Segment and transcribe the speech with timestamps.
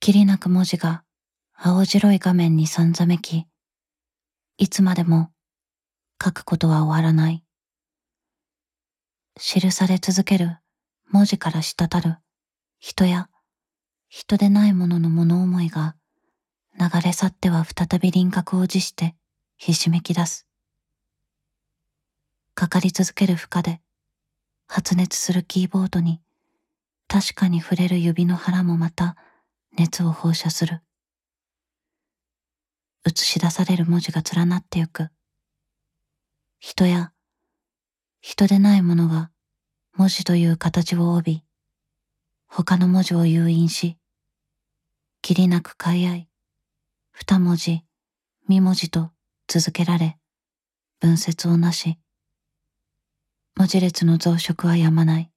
[0.00, 1.04] きりなく文字が
[1.54, 3.46] 青白い画面にさんざめき、
[4.56, 5.28] いつまでも
[6.22, 7.44] 書くことは終わらない。
[9.36, 10.56] 記され続ける
[11.10, 12.16] 文字から滴る
[12.78, 13.28] 人や
[14.08, 15.96] 人でないものの物思いが
[16.78, 19.14] 流れ去っては再び輪郭を持して
[19.58, 20.46] ひしめき出す。
[22.54, 23.82] かかり続ける負荷で
[24.66, 26.22] 発熱するキーボードに
[27.06, 29.14] 確かに触れる指の腹もまた
[29.76, 30.80] 熱を放射する。
[33.06, 35.08] 映し出される文字が連なってゆく。
[36.58, 37.12] 人や
[38.20, 39.30] 人でないものが
[39.96, 41.44] 文字という形を帯び、
[42.46, 43.96] 他の文字を誘引し、
[45.22, 46.28] きりなく買い合い、
[47.12, 47.82] 二文字、
[48.46, 49.10] 三文字と
[49.48, 50.18] 続けられ、
[51.00, 51.98] 分節をなし、
[53.56, 55.29] 文字列の増殖はやまない。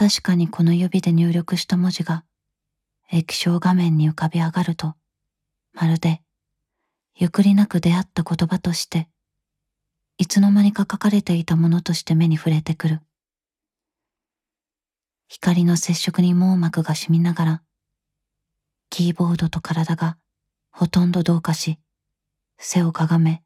[0.00, 2.24] 確かにこの指で入力した文字が
[3.10, 4.94] 液晶画面に浮かび上がると、
[5.74, 6.22] まるで
[7.16, 9.10] ゆっくりなく出会った言葉として、
[10.16, 13.02] いつの間にか書かれていたものとして目に触れてくる。
[15.28, 17.62] 光の接触に網膜が染みながら、
[18.88, 20.16] キーボードと体が
[20.70, 21.78] ほとんど同化し、
[22.56, 23.42] 背をかがめ、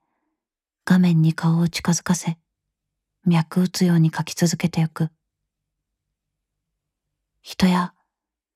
[0.85, 2.39] 画面に顔を近づかせ、
[3.27, 5.11] 脈打つように書き続けてゆく。
[7.47, 7.93] 人や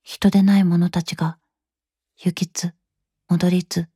[0.03, 1.37] 人でない者たちが
[2.17, 2.73] 行きつ
[3.29, 3.87] 戻りつ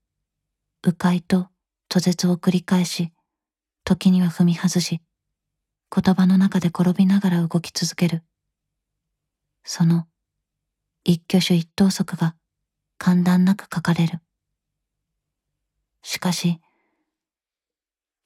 [0.83, 1.48] 迂回と
[1.89, 3.11] 途絶を繰り返し
[3.85, 5.01] 時には踏み外し
[5.91, 8.23] 言葉の中で転びながら動き続ける。
[9.65, 10.07] その
[11.05, 12.37] 一挙手一投足が
[12.98, 14.20] 簡単なく書かれる。
[16.03, 16.61] しかし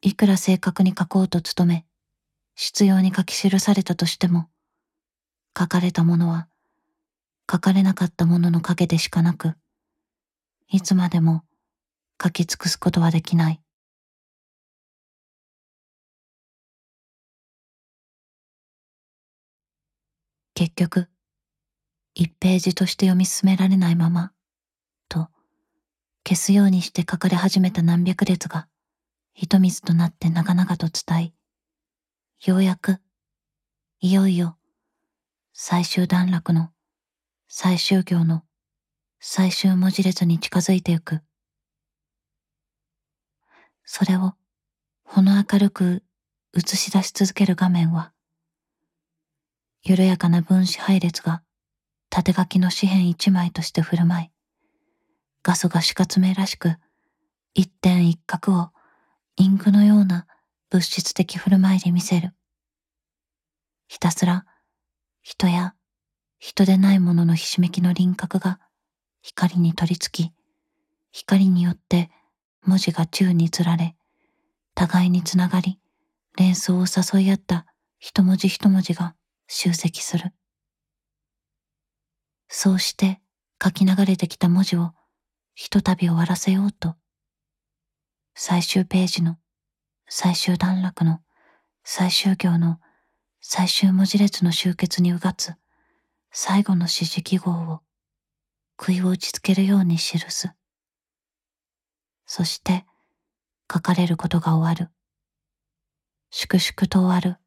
[0.03, 1.87] いくら正確に書こうと努め
[2.57, 4.49] 必要に書き記されたとしても
[5.57, 6.49] 書かれたものは
[7.51, 9.55] 書かれなかったものの影でしかなく、
[10.69, 11.45] いつまでも
[12.23, 13.63] 書き尽くすことはできない。
[20.55, 21.09] 結局、
[22.15, 24.33] 一ページとして読み進められないまま、
[25.09, 25.29] と、
[26.27, 28.67] 消すようにして書かれ始めた何百列が、
[29.35, 31.35] 糸水となって長々と伝
[32.41, 33.01] え、ようやく、
[34.01, 34.57] いよいよ、
[35.53, 36.71] 最終段落の
[37.49, 38.43] 最終行の
[39.21, 41.21] 最終文字列に近づいてゆく。
[43.85, 44.35] それを
[45.05, 46.03] ほの明るく
[46.57, 48.13] 映し出し続ける画面は、
[49.85, 51.45] 緩やかな分子配列が
[52.11, 54.31] 縦書きの紙片一枚として振る舞い、
[55.45, 56.75] 画素が死活名らしく
[57.55, 58.71] 一点一角を
[59.37, 60.27] インクのような
[60.69, 62.35] 物質的振る舞いで見せる。
[63.87, 64.47] ひたすら
[65.23, 65.76] 人や
[66.39, 68.61] 人でないもののひしめきの輪郭が
[69.23, 70.33] 光に取り付き、
[71.13, 72.11] 光によって
[72.65, 73.97] 文字が宙につられ、
[74.75, 75.79] 互いにつながり、
[76.37, 77.67] 連想を誘い合った
[77.99, 79.15] 一文字一文字が
[79.49, 80.33] 集積する。
[82.49, 83.21] そうして
[83.63, 84.93] 書き流れてきた文字を
[85.55, 86.95] ひとたび終わらせようと、
[88.35, 89.39] 最終ページの
[90.09, 91.21] 最終段落の
[91.83, 92.79] 最終行の
[93.41, 95.55] 最終文字列の集結にうがつ
[96.39, 97.81] 最後の指示記号を
[98.77, 100.53] 杭を打ちつけるように記す。
[102.27, 102.85] そして
[103.73, 104.93] 書かれることが終わる。
[106.29, 107.39] 粛々と終わる。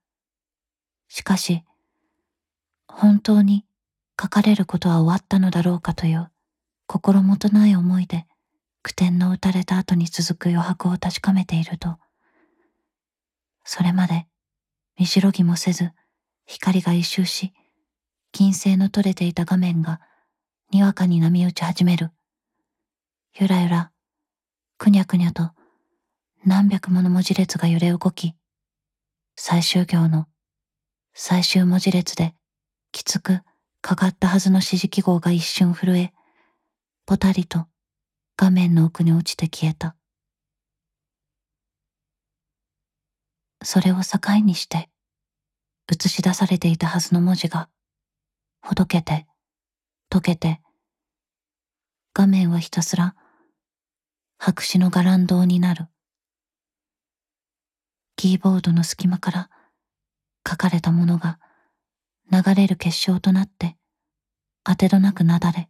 [1.08, 1.64] しかし、
[2.88, 3.64] 本当に
[4.20, 6.32] 書かれることは終わったのだろうかという
[6.88, 8.26] 心もとない思いで
[8.82, 12.00] 句点の打たれた後に続く余白を確かめていると、
[13.64, 14.26] それまで
[14.98, 15.92] 見しろぎもせず
[16.48, 17.54] 光が一周し、
[18.32, 20.00] 金星の取れていた画面が
[20.72, 22.12] にわかに波打ち始める。
[23.40, 23.92] ゆらゆら、
[24.78, 25.52] くにゃくにゃと
[26.46, 28.36] 何百もの文字列が揺れ動き、
[29.36, 30.28] 最終行の
[31.14, 32.34] 最終文字列で
[32.92, 33.42] きつく
[33.82, 36.14] かかったはずの指示記号が一瞬震え、
[37.06, 37.68] ぽたりと
[38.38, 39.96] 画面の奥に落ちて消えた。
[43.64, 44.90] それを境にして、
[45.92, 47.70] 映し出されていたはずの文字が、
[48.62, 49.26] ほどけて、
[50.10, 50.62] 溶けて、
[52.14, 53.16] 画面はひたすら
[54.38, 55.88] 白紙の伽藍堂になる。
[58.16, 59.50] キーボードの隙間から
[60.48, 61.40] 書かれたものが
[62.32, 63.78] 流れる結晶となって
[64.64, 65.70] 当てどなくなだれ、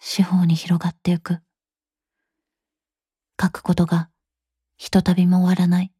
[0.00, 1.38] 四方に広がってゆく。
[3.40, 4.10] 書くことが
[4.76, 5.92] ひとたびも終わらない。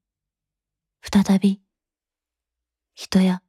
[1.02, 1.60] 再び
[2.94, 3.42] 人や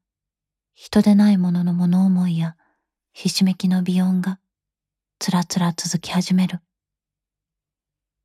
[0.81, 2.55] 人でないものの物思いや
[3.11, 4.39] ひしめきの鼻音が
[5.19, 6.61] つらつら続き始める。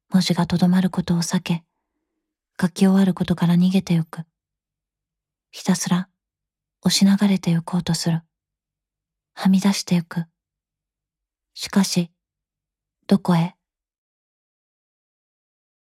[0.08, 1.64] 文字がとどまることを避け、
[2.60, 4.22] 書き終わることから逃げてゆく。
[5.50, 6.08] ひたすら
[6.82, 8.22] 押し流れてゆこうとする。
[9.34, 10.26] はみ出してゆく。
[11.54, 12.12] しかし、
[13.08, 13.53] どこへ